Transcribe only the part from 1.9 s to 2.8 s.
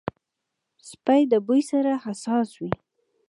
حساس وي.